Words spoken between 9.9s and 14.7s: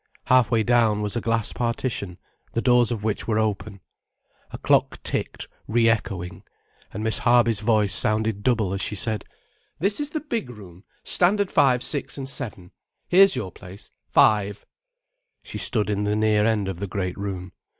is the big room—Standard Five Six and Seven.—Here's your place—Five——"